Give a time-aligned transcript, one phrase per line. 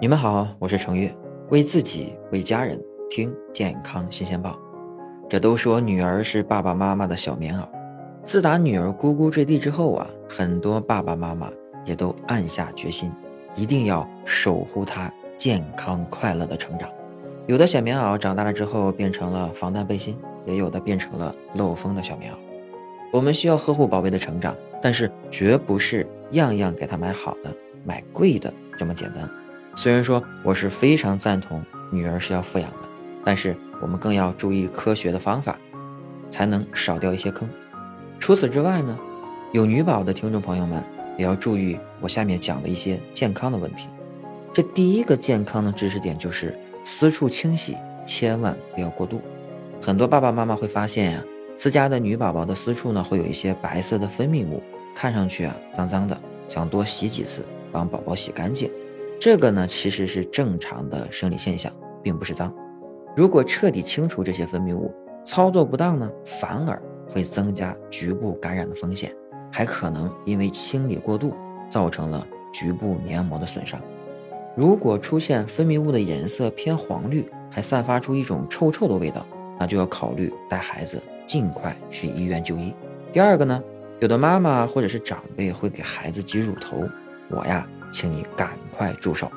[0.00, 1.12] 你们好，我是程月，
[1.50, 4.56] 为自己为家人听健康新鲜报。
[5.28, 7.66] 这都说女儿是爸爸妈妈的小棉袄，
[8.22, 11.50] 自打女儿咕咕坠地之后啊，很多爸爸妈妈
[11.84, 13.10] 也都暗下决心，
[13.56, 16.88] 一定要守护她健康快乐的成长。
[17.48, 22.36] 有的小棉袄长大了之后变成了防弹背心，也有的变成了漏风的小棉袄。
[23.12, 27.52] 我们需要呵护宝贝的成长，但是绝不是样样给她买好的、
[27.84, 29.28] 买贵的这么简单。
[29.78, 32.88] 虽然说我是非常赞同女儿是要富养的，
[33.24, 35.56] 但是我们更要注意科学的方法，
[36.28, 37.48] 才能少掉一些坑。
[38.18, 38.98] 除此之外呢，
[39.52, 40.82] 有女宝的听众朋友们
[41.16, 43.88] 也要注意我下面讲的一些健康的问题。
[44.52, 49.22] 这第一个健康的知识点就是私处清洗千万不要过度。
[49.80, 51.24] 很多爸爸妈妈会发现呀，
[51.56, 54.60] 自家的女宝宝的私处呢会有一些白色的分泌物，
[54.92, 58.68] 看上去啊脏脏的，想多洗几次帮宝宝洗干净。
[59.20, 62.54] 这个呢，其实是正常的生理现象，并不是脏。
[63.16, 69.12] 如果彻底清除这些分泌物，操作不当呢，反而会增加局部感染的风险，
[69.52, 71.34] 还可能因为清理过度，
[71.68, 73.80] 造成了局部黏膜的损伤。
[74.56, 79.26] 如果出现分泌物的颜色偏黄绿，还散发出一种臭臭的味道，
[79.58, 82.72] 那就要考虑带孩子尽快去医院就医。
[83.12, 83.60] 第二个呢，
[83.98, 86.88] 有的妈妈或者是长辈会给孩子挤乳头，
[87.30, 87.68] 我呀。
[87.90, 89.30] 请你赶快住手！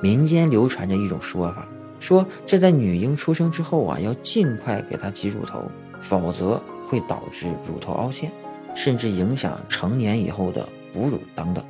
[0.00, 5.62] 民间流传着一种说法，说这在女婴出生之后啊，要尽快给她挤乳头，
[6.00, 8.32] 否则会导致乳头凹陷，
[8.74, 11.62] 甚至影响成年以后的哺乳等等。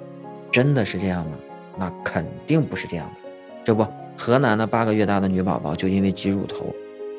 [0.53, 1.37] 真的是这样吗？
[1.77, 3.31] 那肯定不是这样的。
[3.65, 3.87] 这不，
[4.17, 6.75] 河南的八个月大的女宝宝就因为挤乳头，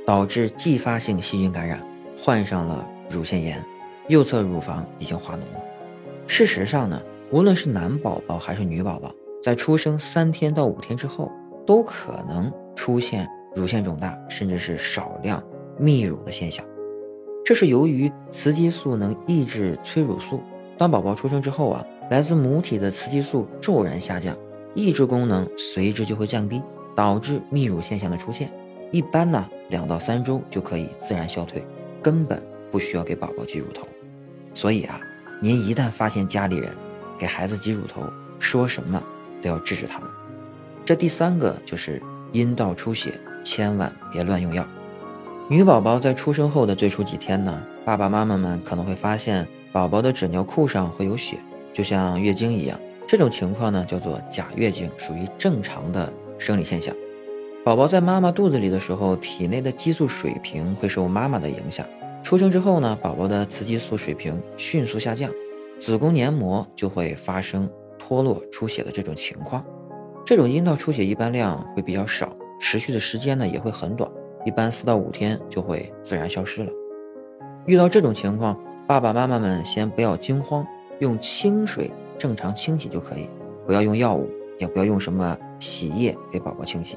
[0.05, 1.85] 导致继发性细菌感染，
[2.17, 3.63] 患上了乳腺炎，
[4.07, 5.61] 右侧乳房已经化脓了。
[6.27, 7.01] 事实上呢？
[7.31, 9.09] 无论是男宝宝还是女宝宝，
[9.41, 11.31] 在出生三天到五天之后，
[11.65, 15.41] 都可能出现乳腺肿大，甚至是少量
[15.79, 16.66] 泌乳的现象。
[17.45, 20.41] 这是由于雌激素能抑制催乳素，
[20.78, 24.35] 当宝宝出生之后啊，来自母体的雌激素骤然下降，
[24.75, 26.61] 抑制功能随之就会降低，
[26.94, 28.51] 导致泌乳现象的出现。
[28.91, 31.66] 一般呢，两到三周就可以自然消退，
[32.01, 33.88] 根本不需要给宝宝挤乳头。
[34.53, 35.00] 所以啊，
[35.41, 36.69] 您一旦发现家里人，
[37.21, 38.01] 给孩子挤乳头，
[38.39, 38.99] 说什么
[39.43, 40.09] 都要制止他们。
[40.83, 42.01] 这第三个就是
[42.31, 44.65] 阴道出血，千万别乱用药。
[45.47, 51.37] 女宝宝在出生后的最初几天呢，爸爸妈妈们可能会发现宝宝的纸尿裤上会有血，
[51.71, 52.79] 就像月经一样。
[53.07, 56.95] 这种情况呢叫做假月经，属于正常的生理现象。
[57.63, 61.85] 宝宝在妈妈肚子里的时候，体内的激素水平会受妈妈的影响。
[62.23, 65.29] 出生之后呢，宝宝的雌激素水平迅速下降。
[65.81, 69.66] 子宫黏膜就会发生脱落出血的这种情况，
[70.24, 74.08] 这种阴道出血一般量会比较少，持续的时间呢也会很短，
[74.46, 76.72] 一般四到五天就会自然消失了。
[77.66, 78.56] 遇到这种情况，
[78.86, 80.64] 爸爸妈妈们先不要惊慌，
[81.00, 83.28] 用清水正常清洗就可以，
[83.66, 86.96] 不要用药物，也不要用什么洗液给宝宝清洗。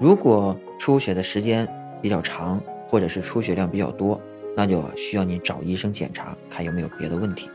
[0.00, 1.68] 如果出血的时间
[2.00, 2.58] 比较长，
[2.88, 4.18] 或者是出血量比较多，
[4.56, 7.50] 那就需要你找医生检查，看有没有别的问题。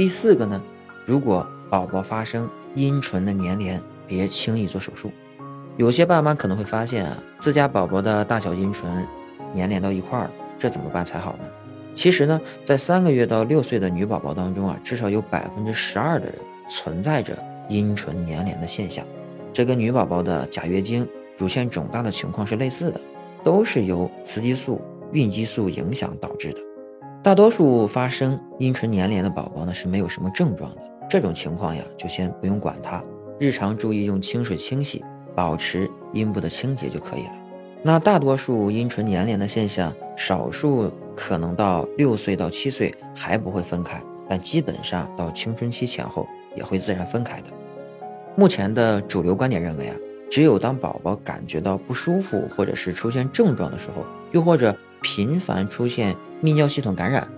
[0.00, 0.58] 第四个呢，
[1.04, 5.12] 如果宝宝发生阴唇的粘连，别轻易做手术。
[5.76, 9.06] 有些爸妈可能会发现啊，自家宝宝的大小阴唇
[9.54, 11.44] 粘连到一块儿，这怎么办才好呢？
[11.94, 16.34] 其实呢，在三个月到六岁的女宝宝当中啊，至少有百分之十二的人
[16.70, 17.36] 存在着
[17.68, 19.04] 阴唇粘连的现象，
[19.52, 21.06] 这跟女宝宝的假月经、
[21.36, 22.98] 乳腺肿大的情况是类似的，
[23.44, 24.80] 都是由雌激素、
[25.12, 26.60] 孕激素影响导致的。
[27.22, 33.02] 大多数发生阴唇粘连的宝宝呢是没有什么症状的，这种情况呀就先不用管它，
[33.38, 35.04] 日常注意用清水清洗，
[35.34, 37.32] 保持阴部的清洁就可以了。
[37.82, 46.26] 那大多数阴唇粘连的现象，少数可能到六岁到七岁还不会分开，但基本上到青春期前后
[46.56, 47.48] 也会自然分开的。
[48.34, 49.96] 目前的主流观点认为啊，
[50.30, 56.16] 只有当宝宝感觉到不舒服或者是出现症状的时候，又或者频繁出现。
[56.42, 57.28] 泌尿系统感染，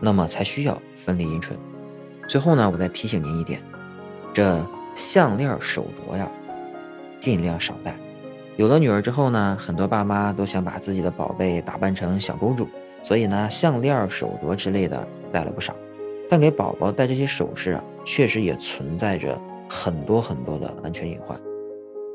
[0.00, 1.56] 那么才需要分离阴唇。
[2.28, 3.60] 最后呢，我再提醒您一点，
[4.32, 4.64] 这
[4.94, 6.30] 项链、手镯呀，
[7.18, 7.96] 尽量少戴。
[8.56, 12.68] 有了女儿之后呢，很多爸妈都想把自己的宝贝打扮成小公主，
[13.02, 15.74] 所以呢，项链、手镯之类的戴了不少。
[16.30, 21.38] 但给宝宝戴这些首饰啊，确实也存在着很多很多的安全隐患。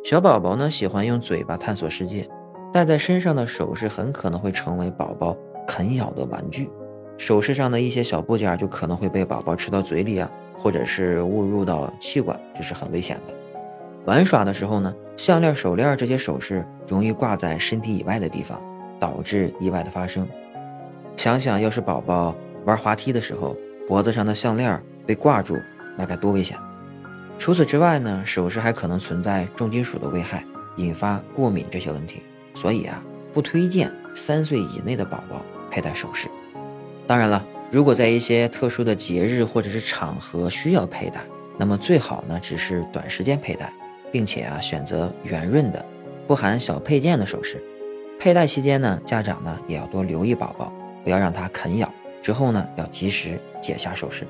[0.04, 2.28] 小宝宝呢，喜欢用嘴巴探索世界，
[2.72, 5.36] 戴在身上的首饰很可能会成为宝宝。
[5.68, 6.70] 啃咬的玩具，
[7.18, 13.34] 首饰上的一些小部件就可能会被宝宝吃到嘴里啊，或者是误入到气管，这是很危险的。
[14.06, 18.60] 玩耍的时候呢，项链、手链这些首饰容易挂在身体以外的地方，
[19.00, 20.26] 导致意外的发生。
[21.18, 22.34] 想想要是宝宝
[22.64, 23.56] 玩滑梯的时候，
[23.86, 25.58] 脖子上的项链被挂住，
[25.98, 26.58] 那该多危险！
[27.38, 30.46] 除此之外呢，首饰还可能存在重金属的危害，
[30.78, 32.22] 引发过敏这些问题。
[32.56, 33.04] 所以啊，
[33.34, 35.42] 不推荐三岁以内的宝宝
[35.78, 36.28] 佩戴首饰。
[37.06, 41.22] 当然了，如果在一些特殊的节日或者是场合需要佩戴，
[41.56, 43.72] 那么最好呢只是短时间佩戴，
[44.12, 45.86] 并且啊选择圆润的、
[46.26, 47.64] 不含小配件的首饰。
[48.20, 51.88] 佩戴期间呢，家长呢也要多留意宝宝，不要让他啃咬。
[52.24, 54.26] 之后呢，要及时解下首饰。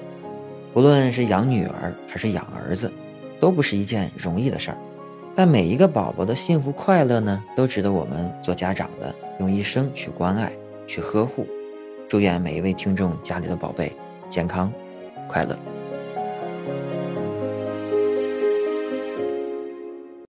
[0.73, 2.91] 无论是养女儿还是养儿子，
[3.39, 4.77] 都不是一件容易的事儿。
[5.33, 10.51] 但每一个宝宝的幸福快乐呢，都值得我们做家长的用一生去关爱、
[10.87, 11.45] 去呵护。
[12.07, 13.93] 祝愿每一位听众家里的宝贝
[14.29, 14.71] 健康
[15.27, 15.76] 快乐。